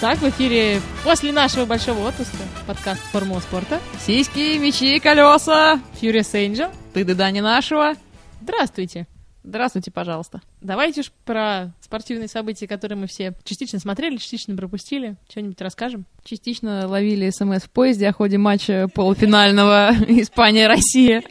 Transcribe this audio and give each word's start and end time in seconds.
Так, 0.00 0.18
в 0.18 0.28
эфире 0.28 0.80
после 1.02 1.32
нашего 1.32 1.64
большого 1.64 2.06
отпуска 2.06 2.36
подкаст 2.68 3.00
«Формула 3.10 3.40
спорта». 3.40 3.80
Сиськи, 3.98 4.56
мечи, 4.56 5.00
колеса. 5.00 5.80
Furious 6.00 6.34
Angel. 6.34 6.72
Ты 6.94 7.04
да 7.04 7.32
не 7.32 7.40
нашего. 7.40 7.94
Здравствуйте. 8.40 9.08
Здравствуйте, 9.42 9.90
пожалуйста. 9.90 10.40
Давайте 10.60 11.00
уж 11.00 11.10
про 11.24 11.72
спортивные 11.80 12.28
события, 12.28 12.68
которые 12.68 12.96
мы 12.96 13.08
все 13.08 13.34
частично 13.42 13.80
смотрели, 13.80 14.18
частично 14.18 14.54
пропустили. 14.54 15.16
Что-нибудь 15.28 15.60
расскажем? 15.60 16.06
Частично 16.22 16.86
ловили 16.86 17.30
смс 17.30 17.64
в 17.64 17.70
поезде 17.70 18.08
о 18.08 18.12
ходе 18.12 18.38
матча 18.38 18.86
полуфинального 18.94 19.90
Испания-Россия. 20.08 21.24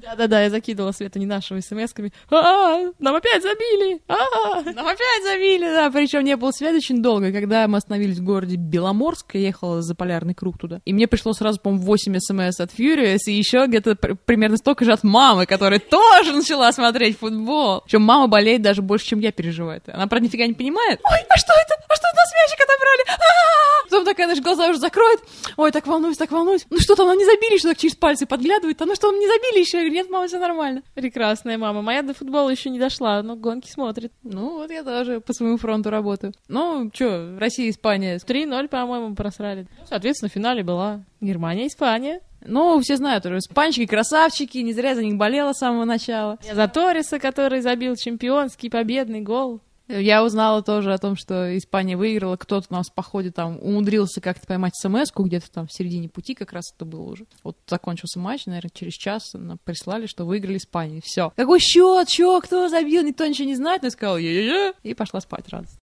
Да-да-да, 0.00 0.42
я 0.42 0.50
закидывала 0.50 0.92
Свету 0.92 1.18
не 1.18 1.26
нашего 1.26 1.58
смс-ками. 1.58 2.12
А, 2.30 2.90
нам 2.98 3.14
опять 3.14 3.42
забили! 3.42 4.00
Нам 4.08 4.86
опять 4.86 5.24
забили, 5.24 5.66
да. 5.66 5.90
Причем 5.90 6.24
не 6.24 6.36
было 6.36 6.50
связи 6.52 6.76
очень 6.76 7.02
долго, 7.02 7.32
когда 7.32 7.66
мы 7.68 7.78
остановились 7.78 8.18
в 8.18 8.24
городе 8.24 8.56
Беломорск, 8.56 9.34
я 9.34 9.40
ехала 9.40 9.82
за 9.82 9.94
полярный 9.94 10.34
круг 10.34 10.58
туда. 10.58 10.80
И 10.84 10.92
мне 10.92 11.06
пришло 11.06 11.32
сразу, 11.32 11.60
по-моему, 11.60 11.84
8 11.84 12.18
смс 12.18 12.60
от 12.60 12.70
Furious, 12.72 13.18
и 13.26 13.32
еще 13.32 13.66
где-то 13.66 13.96
примерно 13.96 14.56
столько 14.56 14.84
же 14.84 14.92
от 14.92 15.02
мамы, 15.04 15.46
которая 15.46 15.80
тоже 15.80 16.32
начала 16.32 16.72
смотреть 16.72 17.18
футбол. 17.18 17.82
Причем 17.84 18.02
мама 18.02 18.28
болеет 18.28 18.62
даже 18.62 18.82
больше, 18.82 19.06
чем 19.06 19.20
я 19.20 19.32
переживаю. 19.32 19.82
Она, 19.86 20.06
правда, 20.06 20.26
нифига 20.26 20.46
не 20.46 20.54
понимает. 20.54 21.00
Ой, 21.04 21.18
а 21.28 21.36
что 21.36 21.52
это? 21.52 21.74
А 21.88 21.94
что 21.94 21.99
это 21.99 21.99
нас 22.20 22.32
мячик 22.34 22.60
отобрали? 22.60 23.02
А-а-а! 23.08 23.84
Потом 23.84 24.04
такая, 24.04 24.26
наши 24.28 24.42
глаза 24.42 24.68
уже 24.68 24.78
закроет. 24.78 25.20
Ой, 25.56 25.72
так 25.72 25.86
волнуюсь, 25.86 26.16
так 26.16 26.30
волнуюсь. 26.30 26.66
Ну 26.70 26.78
что 26.78 26.94
там, 26.94 27.06
нам 27.08 27.18
не 27.18 27.24
забили, 27.24 27.58
что 27.58 27.70
так 27.70 27.78
через 27.78 27.96
пальцы 27.96 28.26
подглядывает? 28.26 28.80
А 28.80 28.86
ну 28.86 28.94
что, 28.94 29.10
нам 29.10 29.20
не 29.20 29.26
забили 29.26 29.60
еще? 29.60 29.78
Я 29.78 29.84
говорю, 29.84 29.94
нет, 29.94 30.10
мама, 30.10 30.26
все 30.28 30.38
нормально. 30.38 30.82
Прекрасная 30.94 31.58
мама. 31.58 31.82
Моя 31.82 32.02
до 32.02 32.14
футбола 32.14 32.50
еще 32.50 32.70
не 32.70 32.78
дошла, 32.78 33.22
но 33.22 33.36
гонки 33.36 33.70
смотрит. 33.70 34.12
Ну, 34.22 34.58
вот 34.58 34.70
я 34.70 34.84
тоже 34.84 35.20
по 35.20 35.32
своему 35.32 35.56
фронту 35.56 35.90
работаю. 35.90 36.32
Ну, 36.48 36.90
что, 36.94 37.36
Россия, 37.38 37.70
Испания. 37.70 38.16
3-0, 38.16 38.68
по-моему, 38.68 39.14
просрали. 39.14 39.66
Соответственно, 39.88 40.30
в 40.30 40.32
финале 40.32 40.62
была 40.62 41.02
Германия, 41.20 41.66
Испания. 41.66 42.20
Ну, 42.42 42.80
все 42.80 42.96
знают, 42.96 43.26
уже 43.26 43.38
испанчики, 43.38 43.86
красавчики, 43.86 44.58
не 44.58 44.72
зря 44.72 44.94
за 44.94 45.02
них 45.02 45.16
болела 45.16 45.52
с 45.52 45.58
самого 45.58 45.84
начала. 45.84 46.38
Я 46.42 46.54
за 46.54 46.68
Ториса, 46.68 47.18
который 47.18 47.60
забил 47.60 47.96
чемпионский 47.96 48.70
победный 48.70 49.20
гол. 49.20 49.60
Я 49.90 50.24
узнала 50.24 50.62
тоже 50.62 50.92
о 50.92 50.98
том, 50.98 51.16
что 51.16 51.56
Испания 51.56 51.96
выиграла, 51.96 52.36
кто-то 52.36 52.66
у 52.70 52.74
нас 52.74 52.88
в 52.88 52.94
походе 52.94 53.32
там 53.32 53.58
умудрился 53.60 54.20
как-то 54.20 54.46
поймать 54.46 54.76
смс 54.76 55.10
где-то 55.14 55.50
там 55.50 55.66
в 55.66 55.72
середине 55.72 56.08
пути 56.08 56.34
как 56.34 56.52
раз 56.52 56.72
это 56.74 56.84
было 56.84 57.02
уже. 57.02 57.26
Вот 57.42 57.56
закончился 57.66 58.20
матч, 58.20 58.46
наверное, 58.46 58.70
через 58.72 58.94
час 58.94 59.32
нам 59.34 59.58
прислали, 59.64 60.06
что 60.06 60.24
выиграли 60.24 60.58
Испанию. 60.58 61.02
Все. 61.04 61.32
Какой 61.34 61.58
счет? 61.58 62.06
Чё? 62.06 62.40
Кто 62.40 62.68
забил? 62.68 63.02
Никто 63.02 63.26
ничего 63.26 63.48
не 63.48 63.56
знает. 63.56 63.82
Но 63.82 63.86
я 63.86 63.90
сказала, 63.90 64.16
е-е-е, 64.16 64.74
и 64.84 64.94
пошла 64.94 65.20
спать 65.20 65.48
радость. 65.48 65.78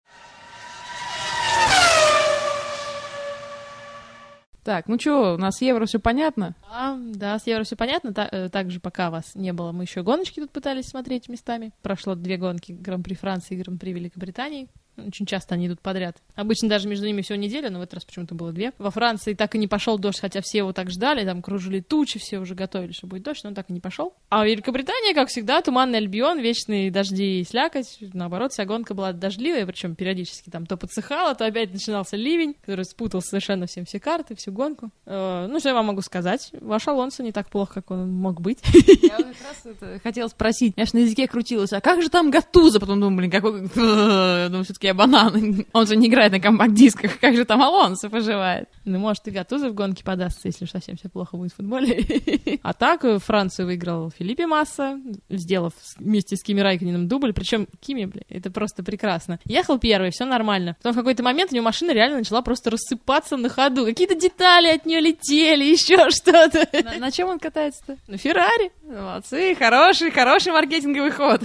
Так, 4.68 4.90
ну 4.90 5.00
что, 5.00 5.36
у 5.36 5.38
нас 5.38 5.62
евро 5.62 5.86
все 5.86 5.98
понятно? 5.98 6.54
А, 6.70 6.98
да, 7.00 7.40
с 7.40 7.48
евро 7.48 7.64
все 7.64 7.78
понятно. 7.78 8.14
Та, 8.14 8.28
э, 8.30 8.50
также 8.50 8.82
пока 8.82 9.10
вас 9.10 9.34
не 9.34 9.54
было, 9.54 9.72
мы 9.72 9.86
еще 9.86 10.04
гоночки 10.04 10.42
тут 10.42 10.52
пытались 10.52 10.88
смотреть 10.88 11.30
местами. 11.30 11.72
Прошло 11.82 12.16
две 12.16 12.36
гонки 12.36 12.74
Гран-при 12.74 13.14
Франции 13.14 13.56
и 13.56 13.62
Гран-при 13.62 13.94
Великобритании. 13.94 14.68
Очень 14.98 15.26
часто 15.26 15.56
они 15.56 15.68
идут 15.68 15.82
подряд. 15.82 16.18
Обычно 16.36 16.70
даже 16.70 16.88
между 16.88 17.06
ними 17.06 17.22
всего 17.22 17.38
неделя, 17.38 17.70
но 17.70 17.80
в 17.80 17.82
этот 17.82 17.96
раз 17.96 18.06
почему-то 18.06 18.36
было 18.36 18.52
две. 18.52 18.74
Во 18.78 18.92
Франции 18.92 19.34
так 19.34 19.56
и 19.56 19.58
не 19.58 19.68
пошел 19.68 19.98
дождь, 19.98 20.20
хотя 20.20 20.42
все 20.42 20.60
его 20.60 20.74
так 20.74 20.90
ждали, 20.90 21.26
там 21.26 21.42
кружили 21.42 21.80
тучи, 21.80 22.20
все 22.20 22.40
уже 22.40 22.56
готовили, 22.56 22.92
что 22.92 23.08
будет 23.08 23.24
дождь, 23.24 23.44
но 23.44 23.50
он 23.50 23.56
так 23.56 23.70
и 23.70 23.74
не 23.74 23.80
пошел. 23.80 24.14
А 24.30 24.46
Великобритания, 24.46 25.14
как 25.14 25.30
всегда, 25.30 25.62
туманный 25.62 26.00
Альбион, 26.00 26.40
вечные 26.40 26.92
дожди 26.92 27.42
и 27.42 27.44
слякоть. 27.44 27.98
Наоборот, 28.14 28.52
вся 28.54 28.66
гонка 28.66 28.94
была 28.94 29.14
дождливая, 29.14 29.66
причем 29.66 29.96
периодически 29.96 30.50
там 30.50 30.66
то 30.66 30.78
подсыхало, 30.78 31.36
то 31.36 31.46
опять 31.46 31.74
начинался 31.74 32.18
ливень, 32.18 32.56
который 32.62 32.86
спутал 32.86 33.22
совершенно 33.22 33.68
всем 33.68 33.86
все 33.86 34.00
карты, 34.00 34.36
всю 34.36 34.52
гонку. 34.52 34.90
Э, 35.06 35.48
ну, 35.50 35.60
что 35.60 35.70
я 35.70 35.76
вам 35.76 35.88
могу 35.88 36.02
сказать? 36.02 36.50
Ваш 36.60 36.88
Алонсо 36.88 37.24
не 37.24 37.32
так 37.32 37.50
плохо, 37.50 37.76
как 37.76 37.92
он 37.92 38.12
мог 38.12 38.42
быть. 38.42 38.60
Я 38.74 39.18
как 39.18 39.26
раз 39.26 39.66
это 39.66 40.00
хотела 40.00 40.28
спросить. 40.28 40.74
Я 40.76 40.86
ж 40.86 40.94
на 40.94 41.00
языке 41.00 41.28
крутилась, 41.28 41.74
а 41.74 41.82
как 41.82 42.02
же 42.02 42.10
там 42.10 42.32
Гатуза? 42.32 42.80
Потом 42.80 43.00
думаю, 43.00 43.18
блин, 43.18 43.32
какой... 43.32 43.62
Думаю, 44.48 44.64
все-таки 44.64 44.87
я 44.88 44.94
банан. 44.94 45.66
Он 45.74 45.86
же 45.86 45.96
не 45.96 46.08
играет 46.08 46.32
на 46.32 46.40
компакт-дисках. 46.40 47.20
Как 47.20 47.36
же 47.36 47.46
там 47.46 47.62
Алонсо 47.62 48.10
поживает? 48.10 48.70
Ну, 48.86 49.00
может, 49.00 49.28
и 49.28 49.32
Гатуза 49.32 49.70
в 49.70 49.74
гонке 49.74 50.04
подастся, 50.04 50.48
если 50.48 50.66
совсем 50.66 50.96
все 50.98 51.10
плохо 51.10 51.38
будет 51.38 51.52
в 51.52 51.58
футболе. 51.58 52.04
А 52.64 52.74
так 52.74 53.06
э, 53.06 53.20
Францию 53.20 53.68
выиграл 53.68 54.12
Филиппе 54.12 54.48
Масса, 54.48 55.00
сделав 55.30 55.74
вместе 55.98 56.36
с 56.36 56.44
Кими 56.44 56.62
Райкининым 56.62 57.08
дубль. 57.08 57.34
Причем 57.34 57.68
Кими, 57.80 58.06
бля, 58.06 58.24
это 58.30 58.50
просто 58.50 58.84
прекрасно. 58.84 59.40
Ехал 59.46 59.78
первый, 59.78 60.12
все 60.12 60.26
нормально. 60.26 60.76
Потом 60.80 60.94
в 60.94 60.96
какой-то 60.96 61.24
момент 61.24 61.52
у 61.52 61.56
него 61.56 61.66
машина 61.66 61.92
реально 61.92 62.20
начала 62.20 62.42
просто 62.42 62.72
рассыпаться 62.72 63.38
на 63.38 63.50
ходу. 63.50 63.86
Какие-то 63.86 64.16
детали 64.16 64.68
от 64.68 64.86
нее 64.86 65.02
летели, 65.02 65.64
еще 65.72 66.10
что-то. 66.10 66.68
На, 66.84 66.98
на 67.00 67.12
чем 67.12 67.30
он 67.30 67.40
катается-то? 67.40 67.98
На 68.08 68.18
Феррари. 68.18 68.72
Молодцы, 68.84 69.56
хороший, 69.56 70.12
хороший 70.12 70.52
маркетинговый 70.54 71.12
ход. 71.12 71.42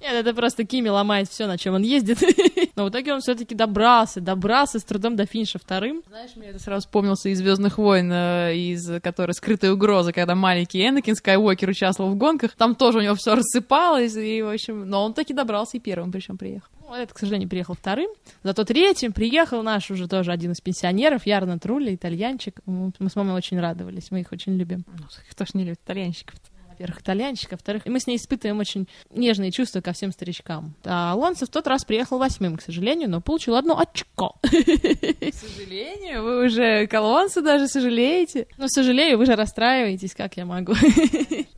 Нет, 0.00 0.12
это 0.12 0.34
просто 0.34 0.64
Кими 0.64 0.88
ломает 0.88 1.28
все, 1.28 1.46
на 1.46 1.56
чем 1.56 1.74
он 1.74 1.82
ездит. 1.82 2.18
Но 2.76 2.84
в 2.84 2.90
итоге 2.90 3.14
он 3.14 3.20
все-таки 3.20 3.54
добрался, 3.54 4.20
добрался 4.20 4.78
с 4.78 4.84
трудом 4.84 5.16
до 5.16 5.24
финиша 5.24 5.58
вторым. 5.58 6.02
Знаешь, 6.08 6.36
мне 6.36 6.48
это 6.48 6.58
сразу 6.58 6.86
вспомнился 6.86 7.30
из 7.30 7.38
Звездных 7.38 7.78
войн, 7.78 8.12
э, 8.12 8.56
из 8.56 9.00
которой 9.00 9.32
скрытая 9.32 9.72
угроза, 9.72 10.12
когда 10.12 10.34
маленький 10.34 10.86
Энакин 10.86 11.16
Скайуокер 11.16 11.70
участвовал 11.70 12.10
в 12.10 12.16
гонках. 12.16 12.52
Там 12.52 12.74
тоже 12.74 12.98
у 12.98 13.00
него 13.00 13.14
все 13.14 13.34
рассыпалось, 13.34 14.16
и, 14.16 14.42
в 14.42 14.52
общем, 14.52 14.88
но 14.88 15.04
он 15.04 15.14
таки 15.14 15.32
добрался 15.32 15.78
и 15.78 15.80
первым, 15.80 16.12
причем 16.12 16.36
приехал. 16.36 16.68
Ну, 16.88 16.94
это, 16.94 17.12
к 17.12 17.18
сожалению, 17.18 17.48
приехал 17.48 17.74
вторым. 17.74 18.10
Зато 18.42 18.64
третьим 18.64 19.12
приехал 19.12 19.62
наш 19.62 19.90
уже 19.90 20.06
тоже 20.06 20.30
один 20.30 20.52
из 20.52 20.60
пенсионеров, 20.60 21.26
Ярна 21.26 21.58
Трули, 21.58 21.94
итальянчик. 21.94 22.60
Мы 22.66 22.92
с 23.08 23.16
мамой 23.16 23.34
очень 23.34 23.58
радовались, 23.58 24.10
мы 24.10 24.20
их 24.20 24.30
очень 24.30 24.56
любим. 24.56 24.84
Ну, 24.86 25.04
кто 25.30 25.44
ж 25.44 25.54
не 25.54 25.64
любит 25.64 25.80
итальянщиков-то? 25.84 26.55
Во-первых, 26.76 27.00
итальянщик, 27.00 27.52
во-вторых, 27.52 27.86
мы 27.86 27.98
с 27.98 28.06
ней 28.06 28.16
испытываем 28.16 28.58
очень 28.58 28.86
нежные 29.10 29.50
чувства 29.50 29.80
ко 29.80 29.94
всем 29.94 30.12
старичкам. 30.12 30.74
А 30.84 31.12
Алонсо 31.12 31.46
в 31.46 31.48
тот 31.48 31.66
раз 31.66 31.86
приехал 31.86 32.18
восьмым, 32.18 32.58
к 32.58 32.62
сожалению, 32.62 33.08
но 33.08 33.22
получил 33.22 33.56
одно 33.56 33.78
очко. 33.78 34.36
К 34.42 35.34
сожалению? 35.34 36.22
Вы 36.22 36.44
уже 36.44 36.86
к 36.86 36.92
Алонсо 36.92 37.40
даже 37.40 37.66
сожалеете? 37.66 38.46
Ну, 38.58 38.68
сожалею, 38.68 39.16
вы 39.16 39.24
же 39.24 39.36
расстраиваетесь, 39.36 40.14
как 40.14 40.36
я 40.36 40.44
могу. 40.44 40.74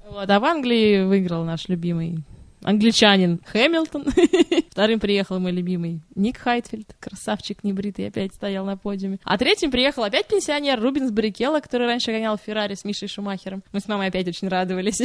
Вот, 0.09 0.31
а 0.31 0.41
в 0.41 0.45
Англии 0.47 1.05
выиграл 1.05 1.45
наш 1.45 1.69
любимый 1.69 2.25
англичанин 2.69 3.41
Хэмилтон. 3.47 4.05
Вторым 4.71 5.01
приехал 5.01 5.39
мой 5.39 5.53
любимый 5.53 6.03
Ник 6.15 6.37
Хайтфельд, 6.37 6.95
красавчик 7.01 7.65
небритый, 7.65 8.07
опять 8.07 8.35
стоял 8.35 8.67
на 8.67 8.77
подиуме. 8.77 9.19
А 9.25 9.39
третьим 9.39 9.71
приехал 9.71 10.05
опять 10.05 10.29
пенсионер 10.29 10.79
Рубинс 10.79 11.11
Баррикелло, 11.11 11.61
который 11.61 11.87
раньше 11.87 12.13
гонял 12.13 12.37
Феррари 12.37 12.75
с 12.75 12.85
Мишей 12.85 13.09
Шумахером. 13.09 13.63
Мы 13.73 13.81
с 13.81 13.89
мамой 13.89 14.09
опять 14.09 14.29
очень 14.29 14.49
радовались, 14.49 15.01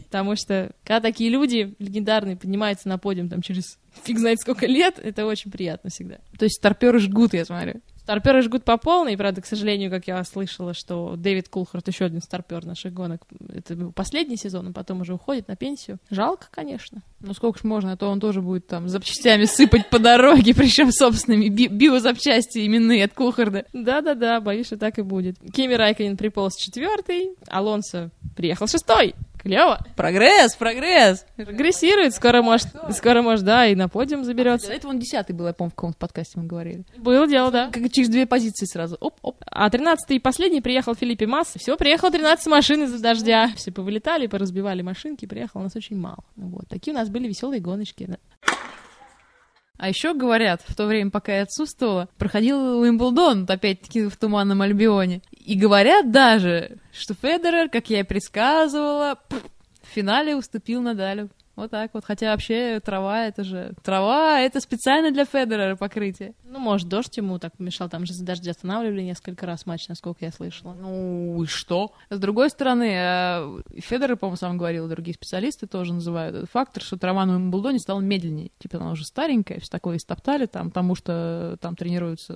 потому 0.04 0.36
что 0.36 0.70
когда 0.84 1.00
такие 1.00 1.30
люди 1.30 1.74
легендарные 1.80 2.36
поднимаются 2.36 2.88
на 2.88 2.96
подиум 2.96 3.28
там 3.28 3.42
через 3.42 3.76
фиг 4.04 4.18
знает 4.18 4.38
сколько 4.40 4.66
лет, 4.66 5.00
это 5.02 5.26
очень 5.26 5.50
приятно 5.50 5.90
всегда. 5.90 6.18
То 6.38 6.44
есть 6.44 6.58
старперы 6.58 7.00
жгут, 7.00 7.34
я 7.34 7.44
смотрю. 7.44 7.80
Старперы 8.10 8.42
жгут 8.42 8.64
по 8.64 8.76
полной, 8.76 9.16
правда, 9.16 9.40
к 9.40 9.46
сожалению, 9.46 9.88
как 9.88 10.08
я 10.08 10.24
слышала, 10.24 10.74
что 10.74 11.14
Дэвид 11.16 11.48
Кулхарт, 11.48 11.86
еще 11.86 12.06
один 12.06 12.20
старпер 12.20 12.66
наших 12.66 12.92
гонок, 12.92 13.22
это 13.54 13.76
был 13.76 13.92
последний 13.92 14.36
сезон, 14.36 14.66
а 14.66 14.72
потом 14.72 15.02
уже 15.02 15.14
уходит 15.14 15.46
на 15.46 15.54
пенсию. 15.54 16.00
Жалко, 16.10 16.48
конечно. 16.50 17.02
Ну 17.20 17.34
сколько 17.34 17.60
ж 17.60 17.62
можно, 17.62 17.92
а 17.92 17.96
то 17.96 18.08
он 18.08 18.18
тоже 18.18 18.42
будет 18.42 18.66
там 18.66 18.88
запчастями 18.88 19.44
сыпать 19.44 19.88
по 19.90 20.00
дороге, 20.00 20.52
причем 20.56 20.90
собственными 20.90 21.50
би 21.50 21.68
биозапчасти 21.68 22.66
именные 22.66 23.04
от 23.04 23.14
Кулхарда. 23.14 23.66
Да-да-да, 23.72 24.40
боюсь, 24.40 24.66
что 24.66 24.76
так 24.76 24.98
и 24.98 25.02
будет. 25.02 25.36
Кими 25.54 25.74
Райконин 25.74 26.16
приполз 26.16 26.56
четвертый, 26.56 27.36
Алонсо 27.46 28.10
приехал 28.34 28.66
шестой. 28.66 29.14
Клево. 29.42 29.84
Прогресс, 29.96 30.54
прогресс. 30.54 31.24
Прогрессирует. 31.36 32.14
Скоро 32.14 32.42
может, 32.42 32.68
скоро 32.92 33.22
может, 33.22 33.44
да, 33.44 33.66
и 33.66 33.74
на 33.74 33.88
подиум 33.88 34.24
заберется. 34.24 34.66
А, 34.66 34.70
до 34.70 34.76
этого 34.76 34.90
он 34.90 34.98
десятый 34.98 35.34
был, 35.34 35.46
я 35.46 35.54
помню, 35.54 35.70
в 35.70 35.74
каком-то 35.74 35.98
подкасте 35.98 36.38
мы 36.38 36.46
говорили. 36.46 36.84
Было 36.98 37.26
дело, 37.26 37.50
да. 37.50 37.70
Как 37.72 37.90
через 37.90 38.10
две 38.10 38.26
позиции 38.26 38.66
сразу. 38.66 38.96
Оп, 39.00 39.18
оп. 39.22 39.36
А 39.46 39.70
тринадцатый 39.70 40.16
и 40.16 40.20
последний 40.20 40.60
приехал 40.60 40.94
Филиппе 40.94 41.26
Масс. 41.26 41.54
Все, 41.56 41.76
приехал 41.76 42.10
13 42.10 42.46
машин 42.48 42.84
из-за 42.84 43.00
дождя. 43.00 43.50
Все 43.56 43.72
повылетали, 43.72 44.26
поразбивали 44.26 44.82
машинки, 44.82 45.26
приехало 45.26 45.62
нас 45.62 45.74
очень 45.74 45.96
мало. 45.96 46.24
Вот. 46.36 46.68
Такие 46.68 46.92
у 46.92 46.98
нас 46.98 47.08
были 47.08 47.26
веселые 47.28 47.60
гоночки. 47.60 48.06
Да. 48.06 48.18
А 49.82 49.88
еще 49.88 50.12
говорят, 50.12 50.60
в 50.66 50.76
то 50.76 50.84
время, 50.84 51.10
пока 51.10 51.36
я 51.36 51.44
отсутствовала, 51.44 52.10
проходил 52.18 52.80
Уимблдон, 52.80 53.46
опять-таки 53.48 54.08
в 54.08 54.16
Туманном 54.18 54.60
Альбионе. 54.60 55.22
И 55.32 55.58
говорят 55.58 56.10
даже, 56.10 56.76
что 56.92 57.14
Федерер, 57.14 57.70
как 57.70 57.88
я 57.88 58.00
и 58.00 58.02
предсказывала, 58.02 59.18
в 59.30 59.86
финале 59.86 60.36
уступил 60.36 60.82
Надалю. 60.82 61.30
Вот 61.60 61.70
так 61.70 61.90
вот. 61.92 62.06
Хотя 62.06 62.30
вообще 62.32 62.80
трава 62.80 63.26
это 63.26 63.44
же... 63.44 63.74
Трава 63.82 64.40
это 64.40 64.60
специально 64.60 65.10
для 65.10 65.26
Федерера 65.26 65.76
покрытие. 65.76 66.32
Ну, 66.42 66.58
может, 66.58 66.88
дождь 66.88 67.14
ему 67.18 67.38
так 67.38 67.54
помешал. 67.58 67.90
Там 67.90 68.06
же 68.06 68.14
за 68.14 68.24
дожди 68.24 68.48
останавливали 68.48 69.02
несколько 69.02 69.44
раз 69.44 69.66
матч, 69.66 69.86
насколько 69.86 70.24
я 70.24 70.32
слышала. 70.32 70.72
Ну 70.72 71.42
и 71.42 71.46
что? 71.46 71.92
С 72.08 72.18
другой 72.18 72.48
стороны, 72.48 72.94
э, 72.94 73.62
Федерер, 73.76 74.16
по-моему, 74.16 74.38
сам 74.38 74.56
говорил, 74.56 74.88
другие 74.88 75.14
специалисты 75.14 75.66
тоже 75.66 75.92
называют 75.92 76.34
этот 76.34 76.50
фактор, 76.50 76.82
что 76.82 76.96
трава 76.96 77.26
на 77.26 77.34
Уимблдоне 77.34 77.78
стала 77.78 78.00
медленнее. 78.00 78.52
Типа 78.58 78.78
она 78.78 78.92
уже 78.92 79.04
старенькая, 79.04 79.60
все 79.60 79.70
такое 79.70 79.98
истоптали 79.98 80.46
там, 80.46 80.70
потому 80.70 80.94
что 80.94 81.58
там 81.60 81.76
тренируются 81.76 82.34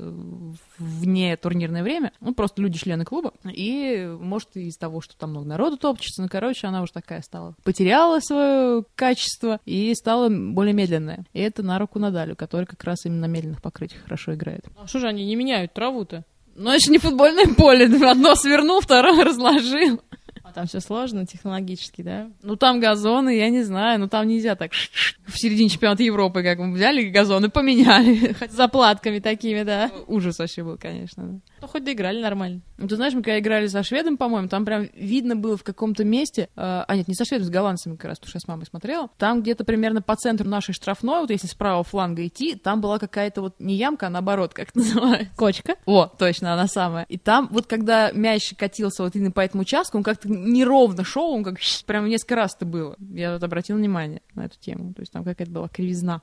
вне 0.79 1.39
турнирное 1.39 1.83
время. 1.83 2.13
Ну, 2.21 2.35
просто 2.35 2.61
люди 2.61 2.79
члены 2.79 3.07
клуба. 3.07 3.33
И, 3.51 4.07
может, 4.21 4.55
из 4.57 4.77
того, 4.77 5.01
что 5.01 5.17
там 5.17 5.31
много 5.31 5.47
народу 5.47 5.79
топчется, 5.79 6.21
ну, 6.21 6.29
короче, 6.29 6.67
она 6.67 6.83
уже 6.83 6.93
такая 6.93 7.23
стала. 7.23 7.55
Потеряла 7.65 8.21
свое 8.21 8.85
качество 8.95 9.14
и 9.65 9.95
стала 9.95 10.29
более 10.29 10.75
медленная. 10.75 11.25
И 11.33 11.41
это 11.41 11.63
на 11.63 11.79
руку 11.79 11.99
Надалю, 11.99 12.37
который 12.37 12.67
как 12.67 12.83
раз 12.85 13.05
именно 13.05 13.27
на 13.27 13.31
медленных 13.31 13.63
покрытиях 13.63 14.03
хорошо 14.03 14.35
играет. 14.35 14.65
А 14.79 14.87
что 14.87 14.99
же 15.01 15.09
они 15.09 15.25
не 15.25 15.37
меняют 15.37 15.73
траву-то? 15.75 16.25
Ну, 16.57 16.71
это 16.71 16.85
же 16.85 16.91
не 16.91 16.99
футбольное 16.99 17.47
поле. 17.55 17.87
Одно 18.09 18.35
свернул, 18.35 18.81
второе 18.81 19.25
разложил. 19.25 20.01
Там 20.55 20.67
все 20.67 20.79
сложно 20.79 21.27
технологически, 21.27 22.03
да? 22.03 22.31
Ну, 22.43 22.55
там 22.55 22.79
газоны, 22.79 23.37
я 23.37 23.51
не 23.51 23.65
знаю, 23.65 23.99
ну 23.99 24.09
там 24.09 24.29
нельзя 24.29 24.55
так 24.55 24.71
в 25.27 25.37
середине 25.37 25.69
чемпионата 25.69 26.05
Европы, 26.05 26.43
как 26.45 26.59
мы 26.59 26.73
взяли 26.73 27.09
газоны, 27.09 27.51
поменяли. 27.51 28.37
С 28.49 28.55
заплатками 28.55 29.19
такими, 29.19 29.65
да. 29.65 29.91
Ужас 30.07 30.39
вообще 30.39 30.63
был, 30.63 30.79
конечно. 30.79 31.41
Ну, 31.61 31.67
хоть 31.67 31.85
доиграли 31.85 32.23
нормально. 32.23 32.61
Ну, 32.79 32.87
ты 32.87 32.97
знаешь, 32.97 33.15
мы 33.15 33.23
когда 33.23 33.39
играли 33.39 33.67
со 33.67 33.83
шведом, 33.83 34.17
по-моему, 34.17 34.49
там 34.49 34.65
прям 34.65 34.89
видно 34.95 35.35
было 35.35 35.57
в 35.57 35.65
каком-то 35.65 36.05
месте, 36.05 36.49
э, 36.55 36.85
а 36.87 36.97
нет, 36.97 37.09
не 37.09 37.15
со 37.15 37.25
шведом, 37.25 37.47
с 37.47 37.51
голландцами 37.51 37.97
как 37.97 38.11
раз, 38.11 38.19
потому 38.19 38.31
что 38.31 38.37
я 38.37 38.41
с 38.41 38.49
мамой 38.49 38.67
смотрела, 38.67 39.09
там 39.19 39.43
где-то 39.43 39.65
примерно 39.65 40.03
по 40.03 40.15
центру 40.15 40.49
нашей 40.49 40.73
штрафной, 40.73 41.21
вот 41.21 41.31
если 41.31 41.47
с 41.47 41.55
правого 41.55 41.85
фланга 41.85 42.27
идти, 42.27 42.55
там 42.55 42.81
была 42.81 42.99
какая-то 42.99 43.41
вот 43.41 43.55
не 43.59 43.75
ямка, 43.75 44.07
а 44.07 44.11
наоборот, 44.11 44.55
как 44.55 44.71
это 44.71 44.79
называется. 44.81 45.33
Кочка. 45.37 45.77
О, 45.87 46.07
точно, 46.07 46.53
она 46.53 46.69
самая. 46.69 47.07
И 47.09 47.19
там 47.19 47.49
вот 47.51 47.67
когда 47.67 48.11
мяч 48.13 48.55
катился 48.57 49.03
вот 49.03 49.15
именно 49.17 49.31
по 49.31 49.41
этому 49.41 49.63
участку, 49.63 49.97
он 49.97 50.05
как-то 50.05 50.29
неровно 50.45 51.05
шел, 51.05 51.31
он 51.31 51.45
как 51.45 51.59
прям 51.87 52.09
несколько 52.09 52.37
раз 52.37 52.55
это 52.55 52.67
было. 52.67 52.97
Я 52.99 53.35
вот 53.35 53.43
обратил 53.43 53.77
внимание 53.77 54.23
на 54.35 54.47
эту 54.47 54.59
тему. 54.59 54.93
То 54.95 55.01
есть 55.01 55.13
там 55.13 55.25
какая-то 55.25 55.51
была 55.51 55.69
кривизна. 55.69 56.23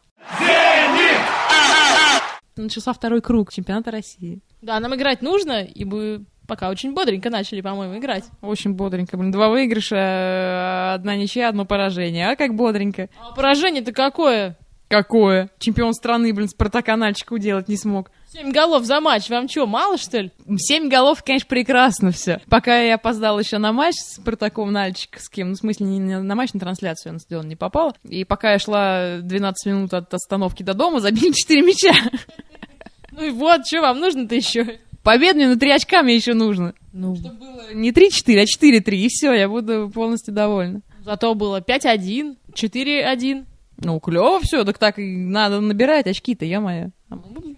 Начался 2.55 2.93
второй 2.93 3.21
круг 3.21 3.51
чемпионата 3.51 3.91
России. 3.91 4.41
Да, 4.61 4.79
нам 4.79 4.93
играть 4.95 5.21
нужно, 5.21 5.63
и 5.63 5.85
мы 5.85 6.25
пока 6.47 6.69
очень 6.69 6.93
бодренько 6.93 7.29
начали, 7.29 7.61
по-моему, 7.61 7.97
играть. 7.97 8.25
Очень 8.41 8.73
бодренько. 8.73 9.17
Блин, 9.17 9.31
два 9.31 9.47
выигрыша, 9.49 10.93
одна 10.95 11.15
ничья, 11.15 11.47
одно 11.49 11.65
поражение. 11.65 12.29
А 12.29 12.35
как 12.35 12.55
бодренько. 12.55 13.09
А 13.19 13.33
поражение-то 13.33 13.93
какое? 13.93 14.57
Какое? 14.91 15.49
Чемпион 15.57 15.93
страны, 15.93 16.33
блин, 16.33 16.49
Спартака 16.49 16.97
Нальчику 16.97 17.37
делать 17.37 17.69
не 17.69 17.77
смог. 17.77 18.11
Семь 18.31 18.51
голов 18.51 18.83
за 18.83 18.99
матч, 19.01 19.29
вам 19.29 19.47
что, 19.49 19.65
мало, 19.65 19.97
что 19.97 20.19
ли? 20.19 20.31
Семь 20.57 20.89
голов, 20.89 21.23
конечно, 21.23 21.47
прекрасно 21.47 22.11
все. 22.11 22.41
Пока 22.49 22.77
я 22.79 22.95
опоздала 22.95 23.39
еще 23.39 23.57
на 23.57 23.71
матч 23.71 23.95
с 23.95 24.15
Спартаком 24.15 24.71
Нальчиковским, 24.71 25.49
ну, 25.49 25.55
в 25.55 25.57
смысле, 25.57 25.85
не 25.85 26.19
на 26.19 26.35
матч, 26.35 26.53
на 26.53 26.59
трансляцию 26.59 27.13
на 27.13 27.19
стадион 27.19 27.47
не 27.47 27.55
попала. 27.55 27.93
И 28.03 28.25
пока 28.25 28.51
я 28.51 28.59
шла 28.59 29.17
12 29.21 29.65
минут 29.65 29.93
от 29.93 30.13
остановки 30.13 30.61
до 30.63 30.73
дома, 30.73 30.99
забили 30.99 31.31
4 31.31 31.61
мяча. 31.61 31.93
Ну 33.13 33.25
и 33.25 33.29
вот, 33.29 33.67
что 33.67 33.81
вам 33.81 33.99
нужно-то 33.99 34.35
еще? 34.35 34.79
Победный, 35.03 35.47
но 35.47 35.57
3 35.57 35.71
очка 35.71 36.01
мне 36.01 36.15
еще 36.15 36.33
нужно. 36.33 36.73
Ну, 36.93 37.15
Чтобы 37.15 37.35
было 37.35 37.73
не 37.73 37.91
3-4, 37.91 38.39
а 38.39 38.45
4-3, 38.45 38.95
и 38.95 39.07
все, 39.09 39.33
я 39.33 39.49
буду 39.49 39.91
полностью 39.93 40.33
довольна. 40.33 40.81
зато 41.03 41.33
было 41.35 41.59
5-1, 41.59 42.37
4-1. 42.53 43.45
Ну, 43.81 43.99
клево 43.99 44.39
все, 44.41 44.63
так 44.63 44.77
так 44.77 44.99
и 44.99 45.17
надо 45.17 45.59
набирать 45.59 46.07
очки-то, 46.07 46.45
я 46.45 46.61
моя. 46.61 46.91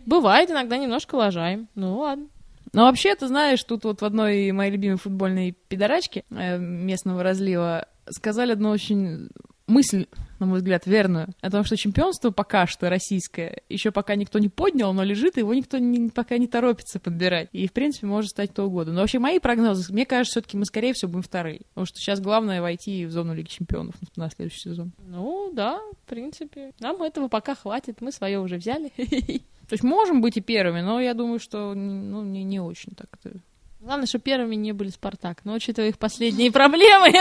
Бывает, 0.06 0.50
иногда 0.50 0.78
немножко 0.78 1.16
лажаем. 1.16 1.68
Ну 1.76 2.00
ладно. 2.00 2.28
Но 2.72 2.86
вообще, 2.86 3.14
ты 3.16 3.28
знаешь, 3.28 3.64
тут 3.64 3.84
вот 3.84 4.02
в 4.02 4.06
одной 4.06 4.52
моей 4.52 4.72
любимой 4.72 4.98
футбольной 4.98 5.56
пидорачке 5.68 6.24
э, 6.32 6.58
местного 6.58 7.22
разлива 7.22 7.88
сказали 8.10 8.54
одну 8.54 8.70
очень 8.70 9.30
мысль, 9.68 10.08
на 10.44 10.50
мой 10.50 10.60
взгляд, 10.60 10.86
верную, 10.86 11.30
о 11.42 11.50
том, 11.50 11.64
что 11.64 11.78
чемпионство 11.78 12.32
пока 12.32 12.68
что 12.68 12.90
российское, 12.90 13.64
еще 13.70 13.92
пока 13.92 14.16
никто 14.16 14.40
не 14.40 14.50
поднял, 14.50 14.94
но 14.94 15.04
лежит, 15.04 15.38
его 15.38 15.54
никто 15.54 15.78
не, 15.78 16.10
пока 16.10 16.38
не 16.38 16.48
торопится 16.48 17.00
подбирать. 17.00 17.50
И, 17.52 17.68
в 17.68 17.74
принципе, 17.74 18.08
может 18.08 18.32
стать 18.32 18.52
кто 18.52 18.66
угодно. 18.66 18.94
Но 18.94 19.02
вообще 19.02 19.20
мои 19.20 19.40
прогнозы, 19.40 19.92
мне 19.94 20.06
кажется, 20.06 20.40
все-таки 20.40 20.58
мы, 20.58 20.66
скорее 20.66 20.94
всего, 20.94 21.12
будем 21.12 21.24
вторые. 21.24 21.62
Потому 21.70 21.86
что 21.86 21.98
сейчас 21.98 22.20
главное 22.20 22.62
войти 22.62 23.06
в 23.06 23.12
зону 23.12 23.34
Лиги 23.34 23.48
Чемпионов 23.48 23.96
на 24.16 24.30
следующий 24.30 24.60
сезон. 24.60 24.92
Ну 25.08 25.52
да, 25.54 25.80
в 26.04 26.10
принципе. 26.10 26.74
Нам 26.80 27.02
этого 27.02 27.28
пока 27.28 27.56
хватит, 27.56 28.02
мы 28.02 28.12
свое 28.12 28.40
уже 28.40 28.58
взяли. 28.58 28.90
То 29.70 29.74
есть 29.74 29.84
можем 29.84 30.22
быть 30.22 30.38
и 30.38 30.42
первыми, 30.42 30.82
но 30.82 31.00
я 31.00 31.14
думаю, 31.14 31.40
что 31.40 31.74
ну, 31.74 32.24
не, 32.24 32.44
не 32.44 32.60
очень 32.60 32.94
так 32.96 33.08
это 33.20 33.38
Главное, 33.84 34.08
что 34.08 34.18
первыми 34.18 34.56
не 34.56 34.72
были 34.72 34.88
Спартак. 34.88 35.44
Но 35.44 35.56
учитывая 35.56 35.90
их 35.90 36.00
последние 36.00 36.54
проблемы, 36.54 37.12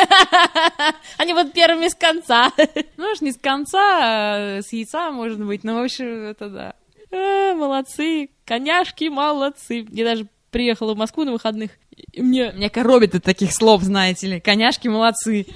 они 1.18 1.34
вот 1.34 1.52
первыми 1.52 1.88
с 1.88 1.94
конца. 1.96 2.52
Ну, 2.96 3.10
уж 3.10 3.20
не 3.20 3.32
с 3.32 3.36
конца, 3.36 3.78
а 3.80 4.62
с 4.62 4.72
яйца, 4.72 5.10
может 5.10 5.44
быть, 5.44 5.64
но, 5.64 5.74
в 5.74 5.82
общем, 5.82 6.06
это 6.06 6.48
да. 6.48 6.74
А, 7.10 7.54
молодцы, 7.54 8.30
коняшки 8.44 9.08
молодцы. 9.08 9.84
Я 9.90 10.04
даже 10.04 10.28
приехала 10.52 10.94
в 10.94 10.98
Москву 10.98 11.24
на 11.24 11.32
выходных, 11.32 11.72
мне... 12.16 12.52
Меня 12.52 12.68
коробит 12.70 13.14
от 13.14 13.24
таких 13.24 13.52
слов, 13.52 13.82
знаете 13.82 14.26
ли. 14.26 14.40
Коняшки 14.40 14.88
молодцы. 14.88 15.46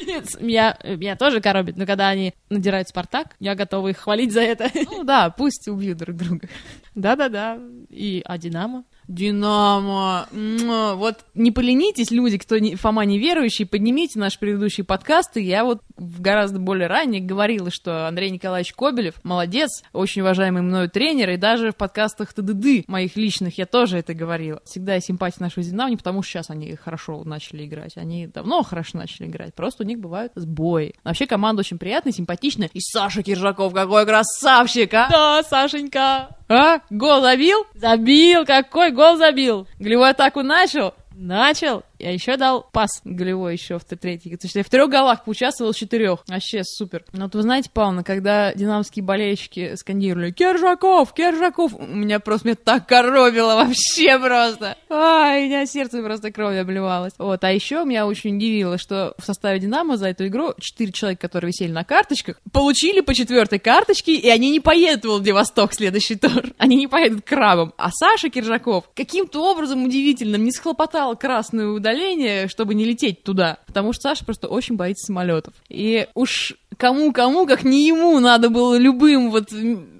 Меня, 0.41 0.79
меня 0.85 1.17
тоже 1.17 1.41
коробит, 1.41 1.77
но 1.77 1.87
когда 1.87 2.09
они 2.09 2.35
надирают 2.51 2.89
Спартак, 2.89 3.37
я 3.41 3.55
готова 3.55 3.89
их 3.89 3.99
хвалить 3.99 4.33
за 4.33 4.41
это. 4.41 4.71
Ну 4.97 5.05
да, 5.05 5.31
пусть 5.31 5.69
убьют 5.69 5.99
друг 5.99 6.17
друга. 6.17 6.49
Да-да-да. 6.95 7.59
И 7.91 8.23
а 8.25 8.39
Динамо? 8.39 8.85
Динамо. 9.09 10.27
Вот 10.33 11.17
не 11.35 11.53
поленитесь, 11.53 12.11
люди, 12.11 12.39
кто 12.39 12.59
не, 12.59 12.75
Фома 12.75 13.05
неверующий, 13.05 13.67
поднимите 13.67 14.19
наши 14.19 14.39
предыдущие 14.39 14.85
подкасты. 14.85 15.41
Я 15.41 15.65
вот 15.65 15.83
гораздо 15.97 16.59
более 16.59 16.89
ранее 16.89 17.21
говорила, 17.21 17.71
что 17.71 18.09
Андрей 18.09 18.31
Николаевич 18.31 18.73
Кобелев 18.73 19.15
молодец, 19.23 19.83
очень 19.93 20.23
уважаемый 20.23 20.63
мною 20.63 20.91
тренер, 20.91 21.31
и 21.31 21.37
даже 21.37 21.71
в 21.73 21.77
подкастах 21.77 22.33
ТДД 22.33 22.89
моих 22.89 23.17
личных 23.17 23.59
я 23.59 23.67
тоже 23.67 23.99
это 23.99 24.15
говорила. 24.15 24.61
Всегда 24.65 24.95
я 24.95 25.01
симпатия 25.01 25.39
нашего 25.41 25.65
Динамо, 25.65 25.91
не 25.91 25.97
потому 25.97 26.23
что 26.23 26.36
сейчас 26.37 26.51
они 26.51 26.77
хорошо 26.77 27.23
начали 27.25 27.65
играть, 27.65 27.97
они 27.97 28.27
давно 28.27 28.63
хорошо 28.63 28.99
начали 28.99 29.27
играть, 29.27 29.55
просто 29.55 29.85
у 29.85 29.87
них 29.87 29.99
бывают 29.99 30.33
сбои. 30.35 30.95
Вообще 31.03 31.27
команда 31.27 31.61
очень 31.61 31.79
приятная, 31.79 32.13
симпатичная, 32.13 32.69
и 32.75 32.81
Саша 32.81 33.23
Киржаков 33.23 33.73
какой 33.73 34.05
красавчик, 34.05 34.93
а! 34.93 35.09
Да, 35.11 35.43
Сашенька! 35.43 36.29
А? 36.49 36.81
Гол 36.91 37.23
забил? 37.23 37.65
Забил! 37.75 38.45
Какой 38.45 38.91
гол 38.93 39.17
забил? 39.17 39.67
Голевую 39.79 40.11
атаку 40.11 40.43
начал? 40.43 40.93
Начал. 41.15 41.83
Я 41.99 42.13
еще 42.13 42.37
дал 42.37 42.69
пас. 42.73 43.01
Голевой 43.05 43.55
еще 43.55 43.79
в 43.79 43.85
третий. 43.85 44.37
То 44.37 44.47
есть 44.47 44.55
я 44.55 44.63
в 44.63 44.69
трех 44.69 44.91
голах 44.91 45.25
поучаствовал 45.25 45.73
с 45.73 45.77
четырех. 45.77 46.21
Вообще 46.27 46.63
супер. 46.65 47.05
Но 47.13 47.25
вот 47.25 47.35
вы 47.35 47.43
знаете, 47.43 47.71
Павловна, 47.73 48.05
когда 48.05 48.53
динамские 48.55 49.05
болельщики 49.05 49.75
скандировали 49.77 50.31
«Кержаков! 50.31 51.13
Кержаков!» 51.13 51.75
У 51.75 51.87
меня 51.87 52.21
просто 52.21 52.49
меня 52.49 52.57
так 52.63 52.87
коробило 52.87 53.55
вообще 53.55 54.19
просто. 54.19 54.77
Ай, 54.89 55.45
у 55.45 55.47
меня 55.47 55.67
сердце 55.67 56.03
просто 56.03 56.31
кровью 56.31 56.63
обливалось. 56.63 57.13
Вот. 57.19 57.43
А 57.45 57.53
еще 57.53 57.85
меня 57.85 58.07
очень 58.07 58.37
удивило, 58.37 58.79
что 58.79 59.15
в 59.19 59.25
составе 59.25 59.59
Динамо 59.59 59.97
за 59.97 60.09
эту 60.09 60.27
игру 60.27 60.55
четыре 60.61 60.93
человека, 60.93 61.23
которые 61.23 61.49
висели 61.49 61.73
на 61.73 61.85
карточках, 61.85 62.41
получили 62.53 63.01
по 63.01 63.15
четвертой 63.15 63.59
карточке, 63.59 64.15
и 64.15 64.29
они 64.29 64.51
не 64.51 64.61
поедут 64.61 65.05
в 65.05 65.09
Владивосток 65.09 65.73
следующий 65.75 66.17
тур. 66.17 66.45
Они 66.59 66.77
не 66.77 66.87
поедут 66.87 67.23
к 67.23 67.29
крабам. 67.29 67.75
А 67.77 67.91
Саша 67.91 68.29
Киржаков 68.29 68.89
каким-то 68.95 69.51
образом 69.51 69.85
удивительным 69.85 70.45
не 70.45 70.53
схлопотал 70.53 71.17
красную 71.17 71.75
удаление, 71.87 72.49
чтобы 72.49 72.75
не 72.75 72.85
лететь 72.85 73.23
туда. 73.23 73.59
Потому 73.67 73.93
что 73.93 74.03
Саша 74.03 74.25
просто 74.25 74.49
очень 74.49 74.77
боится 74.77 75.07
самолетов. 75.07 75.55
И 75.69 76.09
уж 76.15 76.55
кому-кому, 76.77 77.47
как 77.47 77.65
не 77.65 77.87
ему, 77.87 78.19
надо 78.19 78.51
было 78.51 78.77
любым 78.77 79.31
вот 79.31 79.51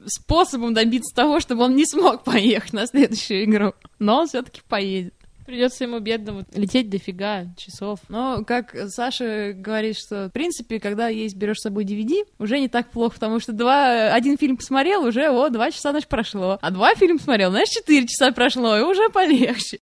способом 0.07 0.75
добиться 0.75 1.15
того, 1.15 1.41
чтобы 1.41 1.65
он 1.65 1.77
не 1.77 1.87
смог 1.87 2.25
поехать 2.25 2.73
на 2.73 2.87
следующую 2.87 3.45
игру. 3.45 3.75
Но 3.99 4.21
он 4.21 4.27
все-таки 4.27 4.61
поедет. 4.69 5.15
Придется 5.47 5.85
ему 5.85 6.01
бедному 6.01 6.45
лететь 6.55 6.91
дофига 6.91 7.47
часов. 7.57 8.01
Но, 8.09 8.45
как 8.45 8.75
Саша 8.89 9.53
говорит, 9.55 9.97
что, 9.97 10.27
в 10.27 10.33
принципе, 10.33 10.81
когда 10.81 11.07
есть 11.07 11.37
берешь 11.37 11.59
с 11.59 11.63
собой 11.63 11.85
DVD, 11.85 12.25
уже 12.41 12.59
не 12.59 12.69
так 12.69 12.91
плохо, 12.91 13.15
потому 13.15 13.39
что 13.39 13.53
два, 13.53 14.13
один 14.13 14.37
фильм 14.37 14.57
посмотрел, 14.57 15.05
уже, 15.05 15.29
о, 15.29 15.49
два 15.49 15.71
часа 15.71 15.93
ночь 15.93 16.09
прошло. 16.09 16.59
А 16.61 16.71
два 16.73 16.97
фильма 16.97 17.21
смотрел, 17.21 17.51
знаешь, 17.51 17.69
четыре 17.69 18.09
часа 18.09 18.33
прошло, 18.33 18.77
и 18.77 18.83
уже 18.83 19.09
полегче. 19.09 19.79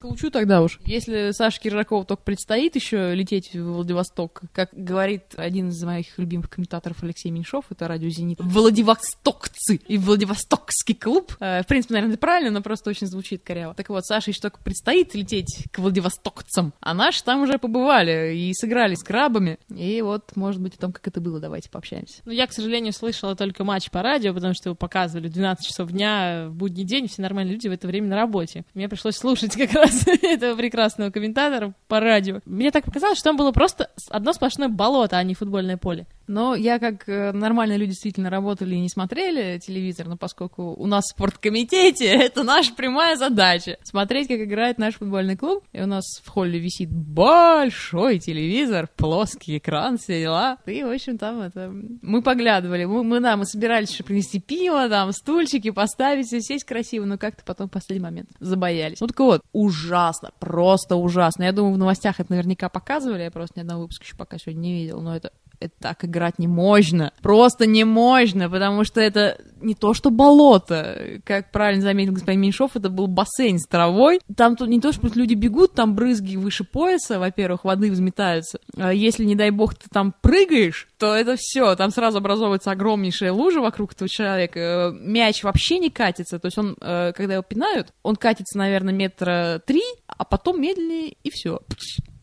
Получу 0.00 0.30
тогда 0.30 0.62
уж. 0.62 0.78
Если 0.86 1.32
Саше 1.32 1.60
Киржакову 1.60 2.04
только 2.04 2.22
предстоит 2.22 2.76
еще 2.76 3.16
лететь 3.16 3.52
в 3.52 3.64
Владивосток, 3.64 4.42
как 4.52 4.68
говорит 4.72 5.34
один 5.36 5.70
из 5.70 5.82
моих 5.82 6.16
любимых 6.18 6.48
комментаторов 6.48 7.02
Алексей 7.02 7.30
Меньшов, 7.32 7.64
это 7.70 7.88
радио 7.88 8.08
«Зенит», 8.08 8.38
Владивостокцы 8.40 9.74
и 9.88 9.98
Владивостокский 9.98 10.94
клуб. 10.94 11.34
Э, 11.40 11.62
В 11.64 11.66
принципе, 11.66 11.94
наверное, 11.94 12.14
это 12.14 12.20
правильно, 12.20 12.52
но 12.52 12.62
просто 12.62 12.90
очень 12.90 13.08
звучит 13.08 13.42
коряво. 13.42 13.74
Так 13.74 13.88
вот, 13.88 14.06
Саше 14.06 14.30
еще 14.30 14.40
только 14.40 14.60
предстоит 14.62 15.16
лететь 15.16 15.64
к 15.72 15.80
Владивостокцам, 15.80 16.74
а 16.80 16.94
наши 16.94 17.24
там 17.24 17.42
уже 17.42 17.58
побывали 17.58 18.36
и 18.36 18.54
сыграли 18.54 18.94
с 18.94 19.02
крабами. 19.02 19.58
И 19.74 20.00
вот, 20.02 20.36
может 20.36 20.60
быть, 20.62 20.76
о 20.76 20.78
том, 20.78 20.92
как 20.92 21.08
это 21.08 21.20
было, 21.20 21.40
давайте 21.40 21.70
пообщаемся. 21.70 22.22
Ну, 22.24 22.30
я, 22.30 22.46
к 22.46 22.52
сожалению, 22.52 22.92
слышала 22.92 23.34
только 23.34 23.64
матч 23.64 23.90
по 23.90 24.00
радио, 24.00 24.32
потому 24.32 24.54
что 24.54 24.68
его 24.68 24.76
показывали 24.76 25.26
в 25.26 25.32
12 25.32 25.66
часов 25.66 25.90
дня 25.90 26.46
в 26.48 26.54
будний 26.54 26.84
день, 26.84 27.08
все 27.08 27.20
нормальные 27.20 27.54
люди 27.54 27.66
в 27.66 27.72
это 27.72 27.88
время 27.88 28.06
на 28.06 28.16
работе. 28.16 28.64
Мне 28.74 28.88
пришлось 28.88 29.16
слушать 29.16 29.56
как 29.56 29.72
раз 29.72 29.87
этого 30.22 30.56
прекрасного 30.56 31.10
комментатора 31.10 31.74
по 31.88 32.00
радио. 32.00 32.40
Мне 32.44 32.70
так 32.70 32.84
показалось, 32.84 33.18
что 33.18 33.30
там 33.30 33.36
было 33.36 33.52
просто 33.52 33.90
одно 34.08 34.32
сплошное 34.32 34.68
болото, 34.68 35.16
а 35.16 35.22
не 35.22 35.34
футбольное 35.34 35.76
поле. 35.76 36.06
Но 36.28 36.54
я, 36.54 36.78
как 36.78 37.08
э, 37.08 37.32
нормальные 37.32 37.78
люди, 37.78 37.92
действительно 37.92 38.30
работали 38.30 38.74
и 38.74 38.80
не 38.80 38.88
смотрели 38.88 39.58
телевизор, 39.58 40.06
но 40.08 40.16
поскольку 40.16 40.74
у 40.74 40.86
нас 40.86 41.04
в 41.04 41.10
спорткомитете 41.14 42.06
это 42.06 42.44
наша 42.44 42.74
прямая 42.74 43.16
задача 43.16 43.78
смотреть, 43.82 44.28
как 44.28 44.40
играет 44.40 44.78
наш 44.78 44.94
футбольный 44.94 45.36
клуб. 45.36 45.64
И 45.72 45.80
у 45.80 45.86
нас 45.86 46.04
в 46.22 46.28
холле 46.28 46.58
висит 46.58 46.90
большой 46.90 48.18
телевизор, 48.18 48.88
плоский 48.94 49.58
экран, 49.58 49.96
все 49.96 50.20
дела. 50.20 50.58
И, 50.66 50.82
в 50.82 50.90
общем, 50.90 51.16
там 51.16 51.40
это... 51.40 51.72
Мы 52.02 52.22
поглядывали, 52.22 52.84
мы, 52.84 53.02
мы, 53.02 53.20
да, 53.20 53.36
мы 53.36 53.46
собирались 53.46 53.90
еще 53.90 54.04
принести 54.04 54.38
пиво, 54.38 54.88
там, 54.88 55.12
стульчики 55.12 55.70
поставить, 55.70 56.26
все 56.26 56.40
сесть 56.42 56.64
красиво, 56.64 57.06
но 57.06 57.16
как-то 57.16 57.42
потом 57.44 57.68
в 57.68 57.72
последний 57.72 58.04
момент 58.04 58.28
забоялись. 58.38 59.00
Ну, 59.00 59.06
так 59.06 59.18
вот, 59.18 59.42
ужасно, 59.52 60.30
просто 60.38 60.96
ужасно. 60.96 61.44
Я 61.44 61.52
думаю, 61.52 61.74
в 61.74 61.78
новостях 61.78 62.20
это 62.20 62.32
наверняка 62.32 62.68
показывали, 62.68 63.22
я 63.22 63.30
просто 63.30 63.58
ни 63.58 63.62
одного 63.62 63.82
выпуска 63.82 64.04
еще 64.04 64.16
пока 64.16 64.36
сегодня 64.38 64.60
не 64.60 64.72
видел, 64.74 65.00
но 65.00 65.16
это 65.16 65.32
это 65.60 65.74
так 65.80 66.04
играть 66.04 66.38
не 66.38 66.46
можно. 66.46 67.12
Просто 67.22 67.66
не 67.66 67.84
можно, 67.84 68.48
потому 68.48 68.84
что 68.84 69.00
это 69.00 69.38
не 69.60 69.74
то, 69.74 69.94
что 69.94 70.10
болото. 70.10 71.20
Как 71.24 71.50
правильно 71.50 71.82
заметил 71.82 72.12
господин 72.12 72.40
Меньшов, 72.40 72.76
это 72.76 72.88
был 72.90 73.06
бассейн 73.06 73.58
с 73.58 73.66
травой. 73.66 74.20
Там 74.36 74.56
тут 74.56 74.68
не 74.68 74.80
то, 74.80 74.92
что 74.92 75.08
люди 75.14 75.34
бегут, 75.34 75.74
там 75.74 75.94
брызги 75.94 76.36
выше 76.36 76.64
пояса, 76.64 77.18
во-первых, 77.18 77.64
воды 77.64 77.90
взметаются. 77.90 78.58
А 78.76 78.92
Если, 78.92 79.24
не 79.24 79.34
дай 79.34 79.50
бог, 79.50 79.74
ты 79.74 79.88
там 79.90 80.14
прыгаешь, 80.20 80.88
то 80.98 81.14
это 81.14 81.36
все, 81.36 81.74
там 81.76 81.90
сразу 81.90 82.18
образовывается 82.18 82.70
огромнейшая 82.70 83.32
лужа 83.32 83.60
вокруг 83.60 83.92
этого 83.92 84.08
человека. 84.08 84.58
Э, 84.58 84.92
Мяч 84.92 85.42
вообще 85.42 85.78
не 85.78 85.90
катится, 85.90 86.38
то 86.38 86.46
есть 86.46 86.58
он, 86.58 86.76
э, 86.80 87.12
когда 87.14 87.34
его 87.34 87.42
пинают, 87.42 87.92
он 88.02 88.16
катится, 88.16 88.58
наверное, 88.58 88.94
метра 88.94 89.62
три, 89.64 89.82
а 90.06 90.24
потом 90.24 90.60
медленнее, 90.60 91.14
и 91.22 91.30
все. 91.30 91.60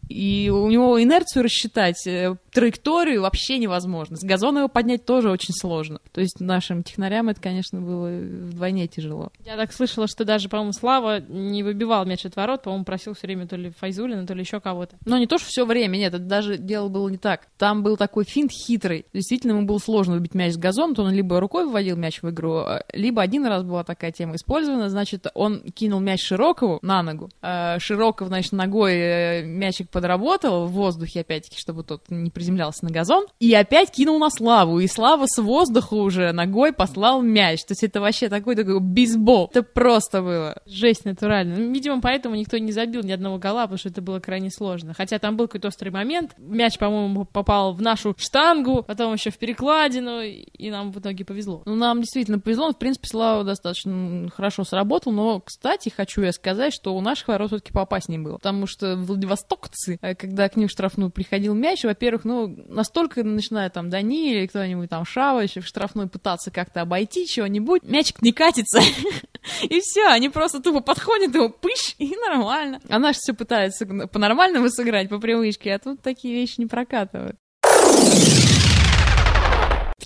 И 0.08 0.52
у 0.54 0.70
него 0.70 1.02
инерцию 1.02 1.44
рассчитать, 1.44 2.06
э, 2.06 2.36
траекторию 2.56 3.22
вообще 3.22 3.58
невозможно. 3.58 4.16
С 4.16 4.24
газона 4.24 4.60
его 4.60 4.68
поднять 4.70 5.06
тоже 5.06 5.30
очень 5.30 5.54
сложно. 5.54 6.00
То 6.14 6.22
есть 6.22 6.40
нашим 6.40 6.84
технарям 6.84 7.28
это, 7.28 7.42
конечно, 7.42 7.82
было 7.82 8.08
вдвойне 8.08 8.88
тяжело. 8.88 9.32
Я 9.44 9.58
так 9.58 9.74
слышала, 9.74 10.08
что 10.08 10.24
даже, 10.24 10.48
по-моему, 10.48 10.72
Слава 10.72 11.20
не 11.20 11.64
выбивал 11.64 12.06
мяч 12.06 12.26
от 12.26 12.36
ворот, 12.38 12.64
по-моему, 12.64 12.86
просил 12.86 13.14
все 13.14 13.28
время 13.28 13.46
то 13.46 13.58
ли 13.58 13.72
Файзулина, 13.72 14.26
то 14.26 14.34
ли 14.34 14.40
еще 14.40 14.62
кого-то. 14.62 14.96
Но 15.06 15.18
не 15.18 15.28
то, 15.28 15.38
что 15.38 15.48
все 15.48 15.66
время, 15.66 15.98
нет, 15.98 16.14
это 16.14 16.24
даже 16.24 16.58
дело 16.58 16.88
было 16.88 17.10
не 17.10 17.18
так. 17.18 17.48
Там 17.58 17.84
был 17.84 17.98
такой 17.98 18.24
финт 18.24 18.52
хитрый. 18.52 19.06
Действительно, 19.14 19.52
ему 19.52 19.66
было 19.66 19.78
сложно 19.78 20.14
выбить 20.14 20.34
мяч 20.34 20.54
с 20.54 20.58
газона, 20.58 20.96
то 20.96 21.04
он 21.04 21.12
либо 21.12 21.42
рукой 21.42 21.66
выводил 21.66 21.98
мяч 21.98 22.22
в 22.22 22.30
игру, 22.30 22.54
а, 22.60 22.86
либо 22.94 23.22
один 23.22 23.46
раз 23.46 23.64
была 23.64 23.84
такая 23.84 24.14
тема 24.14 24.36
использована, 24.36 24.90
значит, 24.90 25.28
он 25.34 25.60
кинул 25.60 26.00
мяч 26.00 26.22
Широкову 26.24 26.80
на 26.82 27.04
ногу. 27.04 27.30
А 27.42 27.80
Широков, 27.80 28.30
значит, 28.30 28.54
ногой 28.54 28.94
э, 28.94 29.44
мячик 29.44 29.90
подработал 29.90 30.68
в 30.68 30.72
воздухе, 30.72 31.22
опять-таки, 31.22 31.60
чтобы 31.60 31.84
тот 31.84 32.10
не 32.10 32.32
приземлялся 32.46 32.86
на 32.86 32.92
газон, 32.92 33.26
и 33.40 33.54
опять 33.54 33.92
кинул 33.92 34.20
на 34.20 34.30
Славу, 34.30 34.80
и 34.80 34.88
Слава 34.88 35.26
с 35.28 35.42
воздуха 35.42 35.96
уже 35.96 36.32
ногой 36.32 36.74
послал 36.74 37.22
мяч. 37.22 37.62
То 37.66 37.72
есть 37.72 37.84
это 37.84 38.00
вообще 38.00 38.30
такой 38.30 38.56
такой 38.56 38.80
бейсбол. 38.80 39.50
Это 39.52 39.64
просто 39.64 40.22
было. 40.22 40.62
Жесть 40.66 41.06
натурально. 41.06 41.56
Ну, 41.58 41.74
видимо, 41.74 42.02
поэтому 42.02 42.36
никто 42.36 42.58
не 42.58 42.72
забил 42.72 43.02
ни 43.02 43.12
одного 43.12 43.38
гола, 43.38 43.64
потому 43.64 43.78
что 43.80 43.90
это 43.90 44.02
было 44.02 44.20
крайне 44.20 44.52
сложно. 44.52 44.94
Хотя 44.94 45.18
там 45.18 45.38
был 45.38 45.48
какой-то 45.48 45.70
острый 45.70 45.90
момент. 45.90 46.36
Мяч, 46.38 46.78
по-моему, 46.78 47.26
попал 47.26 47.74
в 47.74 47.82
нашу 47.82 48.16
штангу, 48.18 48.84
потом 48.84 49.14
еще 49.14 49.32
в 49.32 49.38
перекладину, 49.38 50.22
и 50.22 50.70
нам 50.70 50.92
в 50.92 51.00
итоге 51.00 51.26
повезло. 51.26 51.64
Ну, 51.66 51.76
нам 51.76 52.02
действительно 52.02 52.40
повезло. 52.40 52.72
В 52.72 52.78
принципе, 52.78 53.08
Слава 53.08 53.44
достаточно 53.44 54.30
хорошо 54.36 54.64
сработал. 54.64 55.12
Но, 55.12 55.40
кстати, 55.40 55.90
хочу 55.90 56.22
я 56.22 56.32
сказать, 56.32 56.74
что 56.74 56.96
у 56.96 57.02
наших 57.02 57.28
ворот 57.28 57.50
все-таки 57.50 57.74
поопаснее 57.74 58.20
было. 58.20 58.38
Потому 58.38 58.68
что 58.68 58.96
владивостокцы, 58.96 59.98
э, 60.02 60.16
когда 60.16 60.48
к 60.50 60.56
ним 60.56 60.68
в 60.68 60.72
штрафную 60.72 61.10
приходил 61.10 61.54
мяч, 61.56 61.84
во-первых, 61.84 62.26
ну, 62.26 62.35
настолько 62.48 63.24
начинает 63.24 63.74
там 63.74 63.90
Дани 63.90 64.32
или 64.32 64.48
кто-нибудь 64.48 64.90
там 64.90 65.06
Шавыч 65.06 65.56
в 65.56 65.66
штрафной 65.66 66.08
пытаться 66.08 66.52
как-то 66.52 66.82
обойти 66.82 67.28
чего-нибудь, 67.28 67.84
мячик 67.84 68.22
не 68.22 68.32
катится. 68.32 68.80
И 69.62 69.80
все, 69.82 70.08
они 70.08 70.30
просто 70.30 70.62
тупо 70.62 70.82
подходят, 70.82 71.34
его 71.36 71.50
пыщ, 71.50 71.96
и 72.00 72.16
нормально. 72.16 72.82
А 72.90 73.00
наш 73.00 73.18
все 73.18 73.34
пытается 73.34 73.86
по-нормальному 73.86 74.70
сыграть, 74.70 75.10
по 75.10 75.20
привычке, 75.20 75.74
а 75.74 75.80
тут 75.80 76.02
такие 76.02 76.34
вещи 76.34 76.56
не 76.58 76.66
прокатывают. 76.66 77.38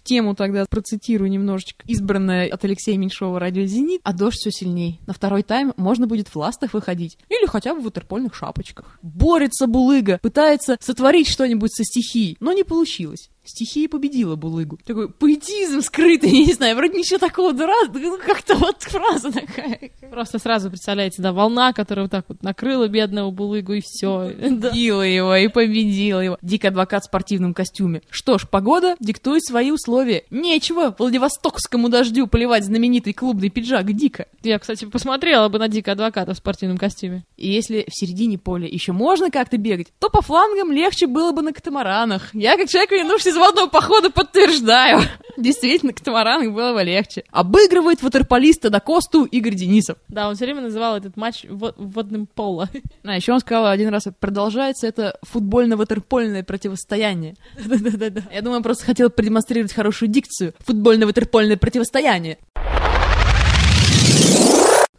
Тему 0.10 0.34
тогда 0.34 0.66
процитирую 0.68 1.30
немножечко 1.30 1.84
избранное 1.86 2.50
от 2.50 2.66
Алексея 2.66 2.98
Меньшова 2.98 3.39
радио 3.39 3.66
«Зенит», 3.66 4.01
а 4.04 4.12
дождь 4.12 4.38
все 4.39 4.50
сильней. 4.50 5.00
На 5.06 5.13
второй 5.13 5.44
тайм 5.44 5.72
можно 5.78 6.08
будет 6.08 6.30
в 6.30 6.36
ластах 6.36 6.74
выходить. 6.74 7.20
Или 7.30 7.46
хотя 7.46 7.75
бы 7.75 7.82
в 7.82 7.84
ватерпольных 7.84 8.34
шапочках. 8.34 8.98
Борется 9.04 9.68
Булыга, 9.68 10.18
пытается 10.20 10.78
сотворить 10.82 11.28
что-нибудь 11.28 11.75
со 11.75 11.84
стихией, 11.84 12.38
но 12.39 12.54
не 12.54 12.63
получилось. 12.63 13.30
Стихия 13.50 13.89
победила 13.89 14.36
Булыгу. 14.36 14.77
Такой 14.86 15.10
поэтизм 15.10 15.82
скрытый, 15.82 16.29
я 16.39 16.46
не 16.46 16.53
знаю, 16.53 16.75
вроде 16.75 17.00
ничего 17.00 17.18
такого 17.18 17.51
дурацкого, 17.51 18.00
ну 18.00 18.18
как-то 18.18 18.56
вот 18.56 18.84
фраза 18.84 19.32
такая. 19.32 19.91
Просто 20.12 20.38
сразу 20.38 20.70
представляете, 20.70 21.22
да, 21.22 21.34
волна, 21.34 21.74
которая 21.74 22.06
вот 22.06 22.12
так 22.12 22.25
вот 22.27 22.44
накрыла 22.44 22.88
бедного 22.88 23.32
булыгу, 23.32 23.74
и 23.74 23.82
все. 23.82 24.32
Победила 24.39 25.01
его 25.01 25.36
и 25.36 25.48
победила 25.48 26.20
его. 26.20 26.38
Дик 26.44 26.65
адвокат 26.65 27.03
в 27.03 27.06
спортивном 27.08 27.56
костюме. 27.56 28.03
Что 28.12 28.38
ж, 28.38 28.48
погода 28.48 28.96
диктует 29.00 29.44
свои 29.44 29.72
условия. 29.72 30.25
Нечего 30.29 30.96
Владивостокскому 30.98 31.89
дождю 31.89 32.27
поливать 32.27 32.65
знаменитый 32.65 33.13
клубный 33.13 33.50
пиджак 33.50 33.91
Дика. 33.94 34.27
Я, 34.44 34.60
кстати, 34.60 34.86
посмотрела 34.86 35.50
бы 35.50 35.58
на 35.58 35.68
Дика 35.68 35.94
адвоката 35.94 36.36
в 36.36 36.38
спортивном 36.38 36.77
костюме. 36.77 37.25
И 37.39 37.50
если 37.50 37.86
в 37.88 37.96
середине 37.96 38.38
поля 38.38 38.67
еще 38.67 38.91
можно 38.91 39.31
как-то 39.31 39.58
бегать, 39.58 39.88
то 40.00 40.10
по 40.10 40.22
флангам 40.22 40.74
легче 40.74 41.08
было 41.08 41.31
бы 41.31 41.41
на 41.41 41.53
катамаранах. 41.53 42.36
Я, 42.36 42.58
как 42.58 42.67
человек, 42.67 42.91
вернувшись 42.91 43.27
из 43.27 43.38
водного 43.38 43.67
похода, 43.67 44.10
подтверждаю. 44.10 45.01
Действительно, 45.38 45.93
катамаранах 45.93 46.53
было 46.53 46.74
бы 46.74 46.84
легче. 46.84 47.24
Обыгрывает 47.31 48.03
ватерполиста 48.03 48.69
до 48.69 48.81
Косту 48.81 49.24
Игорь 49.24 49.55
Денисов. 49.55 49.98
Да, 50.10 50.27
он 50.27 50.36
все 50.36 50.46
время 50.46 50.62
называл 50.62 50.98
этот 50.98 51.15
матч 51.15 51.46
во- 51.50 51.74
водным 51.77 52.27
поло. 52.27 52.69
А 53.03 53.15
еще 53.15 53.31
он 53.34 53.39
сказал 53.39 53.67
один 53.67 53.89
раз, 53.89 54.03
продолжается 54.19 54.86
это 54.86 55.17
футбольно-ватерпольное 55.24 56.43
противостояние. 56.43 57.36
Да-да-да. 57.65 58.22
Я 58.31 58.41
думаю, 58.41 58.58
он 58.58 58.63
просто 58.63 58.86
хотел 58.86 59.10
продемонстрировать 59.10 59.74
хорошую 59.74 60.10
дикцию. 60.10 60.53
Футбольно-ватерпольное 60.60 61.58
противостояние. 61.58 62.38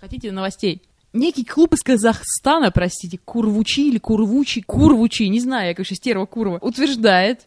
Хотите 0.00 0.32
новостей? 0.32 0.82
Некий 1.12 1.44
клуб 1.44 1.74
из 1.74 1.82
Казахстана, 1.82 2.70
простите, 2.70 3.18
Курвучи 3.18 3.88
или 3.88 3.98
Курвучи, 3.98 4.60
Курвучи, 4.60 5.24
не 5.24 5.40
знаю, 5.40 5.68
я, 5.68 5.74
конечно, 5.74 5.96
стерва 5.96 6.24
Курва, 6.24 6.58
утверждает, 6.62 7.42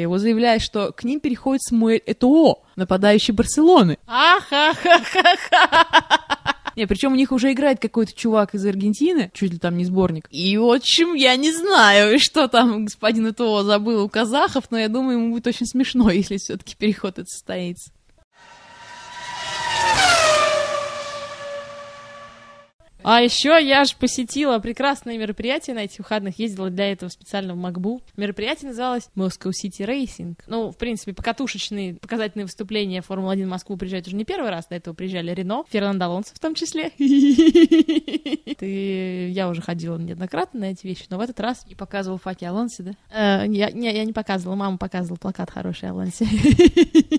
его, 0.00 0.16
заявляя, 0.16 0.58
что 0.58 0.92
к 0.92 1.04
ним 1.04 1.20
переходит 1.20 1.62
Смуэль 1.62 2.02
Этоо, 2.06 2.62
нападающий 2.76 3.34
Барселоны. 3.34 3.98
Ахахахаха. 4.06 5.68
Не, 6.74 6.86
причем 6.86 7.12
у 7.12 7.16
них 7.16 7.32
уже 7.32 7.52
играет 7.52 7.80
какой-то 7.80 8.14
чувак 8.14 8.54
из 8.54 8.64
Аргентины, 8.64 9.30
чуть 9.34 9.52
ли 9.52 9.58
там 9.58 9.76
не 9.76 9.84
сборник. 9.84 10.26
И, 10.30 10.56
в 10.56 10.72
общем, 10.72 11.12
я 11.14 11.36
не 11.36 11.52
знаю, 11.52 12.18
что 12.18 12.48
там 12.48 12.86
господин 12.86 13.26
Этоо 13.26 13.62
забыл 13.62 14.04
у 14.04 14.08
казахов, 14.08 14.64
но 14.70 14.78
я 14.78 14.88
думаю, 14.88 15.18
ему 15.18 15.32
будет 15.32 15.46
очень 15.46 15.66
смешно, 15.66 16.10
если 16.12 16.38
все-таки 16.38 16.74
переход 16.76 17.18
этот 17.18 17.28
состоится. 17.28 17.92
А 23.04 23.20
еще 23.20 23.58
я 23.60 23.84
же 23.84 23.94
посетила 23.98 24.58
прекрасное 24.58 25.18
мероприятие 25.18 25.74
на 25.74 25.80
этих 25.80 25.98
выходных, 25.98 26.38
ездила 26.38 26.70
для 26.70 26.92
этого 26.92 27.08
специально 27.08 27.54
в 27.54 27.56
Макбу. 27.56 28.02
Мероприятие 28.16 28.70
называлось 28.70 29.08
Moscow 29.16 29.50
City 29.50 29.86
Racing. 29.86 30.38
Ну, 30.46 30.70
в 30.70 30.76
принципе, 30.76 31.12
покатушечные 31.12 31.94
показательные 31.94 32.46
выступления 32.46 33.02
Формулы-1 33.02 33.44
в 33.44 33.48
Москву 33.48 33.76
приезжают 33.76 34.06
уже 34.06 34.16
не 34.16 34.24
первый 34.24 34.50
раз, 34.50 34.66
до 34.66 34.76
этого 34.76 34.94
приезжали 34.94 35.32
Рено, 35.32 35.64
Фернандо 35.68 36.06
Алонсо 36.06 36.34
в 36.34 36.38
том 36.38 36.54
числе. 36.54 36.90
Ты, 38.58 39.28
я 39.30 39.48
уже 39.48 39.62
ходила 39.62 39.98
неоднократно 39.98 40.60
на 40.60 40.64
эти 40.66 40.86
вещи, 40.86 41.06
но 41.10 41.18
в 41.18 41.20
этот 41.20 41.40
раз 41.40 41.64
И 41.68 41.74
показывал 41.74 42.18
Фати 42.18 42.44
Алонси, 42.44 42.82
да? 42.82 42.92
Э, 43.10 43.46
я, 43.48 43.70
не, 43.70 43.92
я 43.92 44.04
не 44.04 44.12
показывала, 44.12 44.56
мама 44.56 44.78
показывала 44.78 45.16
плакат 45.16 45.50
хороший 45.50 45.90
Алонси. 45.90 46.26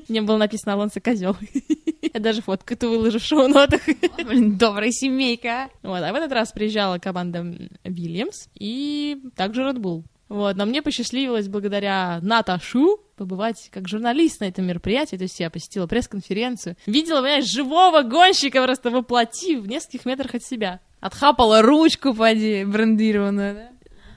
Мне 0.10 0.22
было 0.22 0.38
написано 0.38 0.74
Алонсо 0.74 1.02
козел. 1.02 1.36
Я 2.14 2.20
даже 2.20 2.42
фотку 2.42 2.74
эту 2.74 2.90
выложу 2.90 3.20
в 3.20 3.24
шоу-нотах. 3.24 3.82
Блин, 4.26 4.58
добрая 4.58 4.92
семейка. 4.92 5.70
Вот, 5.82 6.04
а 6.04 6.12
в 6.12 6.16
этот 6.16 6.32
раз 6.32 6.52
приезжала 6.52 7.00
команда 7.00 7.44
Вильямс 7.84 8.48
и 8.54 9.20
также 9.36 9.64
Red 9.64 9.78
Bull. 9.78 10.04
Вот, 10.30 10.56
но 10.56 10.66
мне 10.66 10.82
посчастливилось 10.82 11.48
благодаря 11.48 12.20
Наташу 12.22 13.00
побывать 13.18 13.70
как 13.72 13.88
журналист 13.88 14.42
на 14.42 14.46
этом 14.46 14.66
мероприятии, 14.66 15.16
то 15.16 15.24
есть 15.24 15.40
я 15.40 15.50
посетила 15.50 15.86
пресс-конференцию, 15.86 16.76
видела, 16.88 17.18
понимаешь, 17.18 17.46
живого 17.46 18.02
гонщика 18.02 18.64
просто 18.64 18.90
воплоти 18.90 19.58
в 19.58 19.68
нескольких 19.68 20.06
метрах 20.06 20.34
от 20.34 20.44
себя. 20.44 20.80
Отхапала 21.00 21.62
ручку, 21.62 22.14
поди, 22.14 22.64
брендированную, 22.66 23.54
да? 23.54 23.70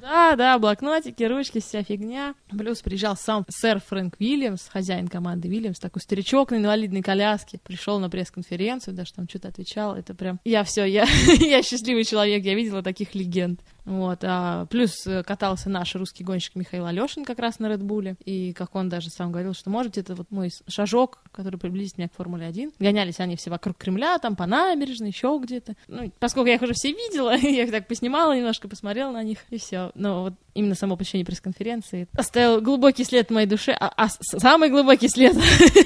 Да, 0.07 0.37
да, 0.37 0.57
блокнотики, 0.61 1.25
ручки, 1.25 1.59
вся 1.59 1.83
фигня. 1.83 2.37
Плюс 2.49 2.81
приезжал 2.81 3.17
сам 3.17 3.45
сэр 3.49 3.81
Фрэнк 3.81 4.15
Уильямс, 4.21 4.69
хозяин 4.69 5.09
команды 5.09 5.49
Уильямс, 5.49 5.81
такой 5.81 6.01
старичок 6.01 6.53
на 6.53 6.59
инвалидной 6.59 7.03
коляске. 7.03 7.59
Пришел 7.59 7.99
на 7.99 8.09
пресс-конференцию, 8.09 8.95
даже 8.95 9.15
там 9.15 9.29
что-то 9.29 9.49
отвечал. 9.49 9.97
Это 9.97 10.15
прям... 10.15 10.39
Я 10.45 10.63
все, 10.63 10.85
я, 10.85 11.07
я 11.41 11.61
счастливый 11.65 12.05
человек, 12.05 12.45
я 12.45 12.55
видела 12.55 12.85
таких 12.85 13.17
легенд. 13.17 13.61
Вот, 13.87 14.19
а 14.25 14.67
плюс 14.67 15.07
э, 15.07 15.23
катался 15.23 15.71
наш 15.71 15.95
русский 15.95 16.25
гонщик 16.25 16.57
Михаил 16.57 16.87
Алешин 16.87 17.25
как 17.25 17.39
раз 17.39 17.61
на 17.61 17.69
Редбуле, 17.69 18.17
и 18.25 18.53
как 18.53 18.75
он 18.75 18.89
даже 18.89 19.11
сам 19.11 19.31
говорил, 19.31 19.55
что, 19.55 19.71
может, 19.71 19.97
это 19.97 20.17
вот 20.17 20.31
мой 20.33 20.51
шажок, 20.67 21.21
который 21.31 21.59
приблизит 21.59 21.97
меня 21.97 22.09
к 22.09 22.15
Формуле 22.15 22.47
1. 22.47 22.73
Гонялись 22.81 23.21
они 23.21 23.37
все 23.37 23.49
вокруг 23.49 23.77
Кремля, 23.79 24.19
там 24.19 24.35
по 24.35 24.45
набережной, 24.47 25.11
еще 25.11 25.39
где-то. 25.41 25.77
Ну, 25.87 26.11
поскольку 26.19 26.49
я 26.49 26.57
их 26.57 26.63
уже 26.63 26.73
все 26.75 26.91
видела, 26.91 27.37
я 27.37 27.63
их 27.63 27.71
так 27.71 27.87
поснимала 27.87 28.37
немножко, 28.37 28.69
посмотрела 28.69 29.13
на 29.13 29.23
них, 29.23 29.39
и 29.51 29.59
все. 29.59 29.93
Но 29.95 30.23
вот 30.23 30.35
именно 30.55 30.75
само 30.75 30.97
посещение 30.97 31.25
пресс-конференции 31.25 32.09
оставил 32.13 32.61
глубокий 32.61 33.05
след 33.05 33.29
в 33.29 33.33
моей 33.33 33.47
душе, 33.47 33.71
а, 33.79 33.93
а 33.97 34.09
самый 34.09 34.69
глубокий 34.69 35.09
след 35.09 35.37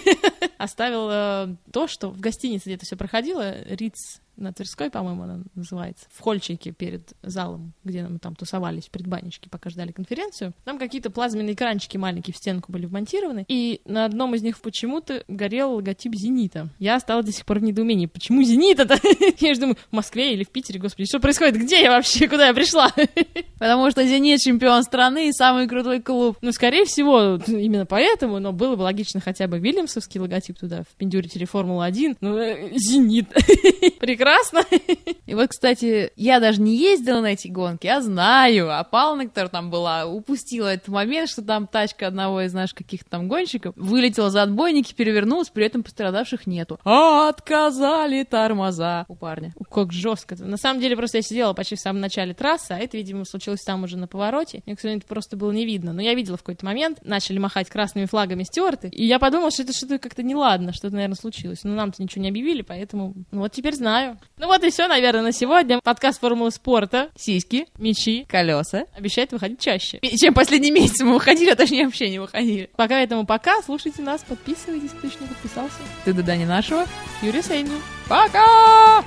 оставил 0.58 1.08
э, 1.10 1.54
то, 1.70 1.86
что 1.86 2.08
в 2.08 2.18
гостинице 2.18 2.70
где-то 2.70 2.86
все 2.86 2.96
проходило, 2.96 3.62
Риц 3.64 4.20
на 4.40 4.52
Тверской, 4.52 4.90
по-моему, 4.90 5.22
она 5.22 5.40
называется, 5.54 6.06
в 6.10 6.20
хольчике 6.20 6.72
перед 6.72 7.12
залом, 7.22 7.72
где 7.84 8.02
мы 8.02 8.18
там 8.18 8.34
тусовались, 8.34 8.86
в 8.86 8.90
предбанничке, 8.90 9.48
пока 9.50 9.70
ждали 9.70 9.92
конференцию. 9.92 10.54
Там 10.64 10.78
какие-то 10.78 11.10
плазменные 11.10 11.54
экранчики 11.54 11.96
маленькие 11.96 12.34
в 12.34 12.38
стенку 12.38 12.72
были 12.72 12.86
вмонтированы, 12.86 13.44
и 13.48 13.82
на 13.84 14.06
одном 14.06 14.34
из 14.34 14.42
них 14.42 14.58
почему-то 14.60 15.22
горел 15.28 15.74
логотип 15.74 16.14
«Зенита». 16.14 16.68
Я 16.78 16.96
осталась 16.96 17.26
до 17.26 17.32
сих 17.32 17.44
пор 17.44 17.58
в 17.58 17.62
недоумении. 17.62 18.06
Почему 18.06 18.42
«Зенит»-то? 18.42 18.98
Я 19.38 19.54
же 19.54 19.60
думаю, 19.60 19.76
в 19.90 19.94
Москве 19.94 20.32
или 20.32 20.44
в 20.44 20.50
Питере, 20.50 20.80
господи, 20.80 21.06
что 21.06 21.20
происходит? 21.20 21.56
Где 21.56 21.82
я 21.82 21.90
вообще? 21.90 22.28
Куда 22.28 22.48
я 22.48 22.54
пришла? 22.54 22.90
Потому 23.58 23.90
что 23.90 24.04
«Зенит» 24.06 24.40
чемпион 24.40 24.82
страны 24.82 25.28
и 25.28 25.32
самый 25.32 25.68
крутой 25.68 26.00
клуб. 26.00 26.38
Ну, 26.40 26.52
скорее 26.52 26.84
всего, 26.86 27.38
именно 27.46 27.84
поэтому, 27.84 28.38
но 28.38 28.52
было 28.52 28.76
бы 28.76 28.82
логично 28.82 29.20
хотя 29.20 29.46
бы 29.46 29.58
Вильямсовский 29.58 30.20
логотип 30.20 30.58
туда, 30.58 30.82
в 30.82 30.96
пиндюрителе 30.96 31.46
Формула-1. 31.46 32.16
Ну, 32.20 32.36
э, 32.38 32.70
«Зенит». 32.76 33.28
Прекрасно 34.00 34.29
прекрасно. 34.30 34.64
И 35.26 35.34
вот, 35.34 35.48
кстати, 35.48 36.12
я 36.16 36.40
даже 36.40 36.60
не 36.60 36.76
ездила 36.76 37.20
на 37.20 37.32
эти 37.32 37.48
гонки, 37.48 37.86
я 37.86 38.00
знаю, 38.00 38.70
а 38.70 38.82
Павловна, 38.84 39.26
которая 39.26 39.50
там 39.50 39.70
была, 39.70 40.06
упустила 40.06 40.68
этот 40.68 40.88
момент, 40.88 41.28
что 41.28 41.42
там 41.42 41.66
тачка 41.66 42.06
одного 42.06 42.42
из 42.42 42.52
наших 42.52 42.78
каких-то 42.78 43.10
там 43.10 43.28
гонщиков 43.28 43.74
вылетела 43.76 44.30
за 44.30 44.42
отбойники, 44.42 44.94
перевернулась, 44.94 45.48
при 45.48 45.66
этом 45.66 45.82
пострадавших 45.82 46.46
нету. 46.46 46.78
Отказали 46.84 48.24
тормоза 48.24 49.04
у 49.08 49.14
парня. 49.14 49.54
Как 49.70 49.92
жестко. 49.92 50.36
На 50.36 50.56
самом 50.56 50.80
деле, 50.80 50.96
просто 50.96 51.18
я 51.18 51.22
сидела 51.22 51.52
почти 51.52 51.76
в 51.76 51.80
самом 51.80 52.00
начале 52.00 52.34
трассы, 52.34 52.72
а 52.72 52.78
это, 52.78 52.96
видимо, 52.96 53.24
случилось 53.24 53.62
там 53.62 53.84
уже 53.84 53.96
на 53.96 54.06
повороте. 54.06 54.62
Мне, 54.66 54.76
к 54.76 54.80
сожалению, 54.80 55.00
это 55.00 55.08
просто 55.08 55.36
было 55.36 55.52
не 55.52 55.64
видно. 55.64 55.92
Но 55.92 56.02
я 56.02 56.14
видела 56.14 56.36
в 56.36 56.40
какой-то 56.40 56.64
момент, 56.64 56.98
начали 57.02 57.38
махать 57.38 57.68
красными 57.68 58.06
флагами 58.06 58.42
стюарты, 58.42 58.88
и 58.88 59.06
я 59.06 59.18
подумала, 59.18 59.50
что 59.50 59.62
это 59.62 59.72
что-то 59.72 59.98
как-то 59.98 60.22
неладно, 60.22 60.72
что-то, 60.72 60.94
наверное, 60.94 61.16
случилось. 61.16 61.64
Но 61.64 61.74
нам-то 61.74 62.02
ничего 62.02 62.22
не 62.22 62.28
объявили, 62.28 62.62
поэтому 62.62 63.14
ну, 63.30 63.40
вот 63.40 63.52
теперь 63.52 63.74
знаю. 63.74 64.18
Ну 64.38 64.46
вот 64.46 64.64
и 64.64 64.70
все, 64.70 64.88
наверное, 64.88 65.22
на 65.22 65.32
сегодня. 65.32 65.80
Подкаст 65.82 66.20
Формулы 66.20 66.50
спорта. 66.50 67.10
Сиськи, 67.16 67.66
мечи, 67.78 68.24
колеса. 68.28 68.86
Обещает 68.96 69.32
выходить 69.32 69.60
чаще. 69.60 69.98
Чем 70.18 70.34
последний 70.34 70.70
месяц 70.72 71.00
мы 71.00 71.14
выходили, 71.14 71.50
а 71.50 71.56
точнее 71.56 71.84
вообще 71.84 72.08
не 72.10 72.18
выходили. 72.18 72.70
Пока 72.76 73.00
этому 73.00 73.26
пока. 73.26 73.60
Слушайте 73.62 74.02
нас, 74.02 74.22
подписывайтесь, 74.22 74.90
кто 74.90 75.06
еще 75.06 75.18
не 75.20 75.26
подписался. 75.26 75.76
Ты 76.04 76.12
до 76.12 76.22
Дани 76.22 76.44
нашего. 76.44 76.86
Юрий 77.22 77.42
Сейню. 77.42 77.78
Пока! 78.08 79.04